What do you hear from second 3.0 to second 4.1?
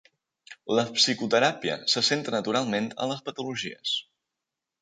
a les patologies.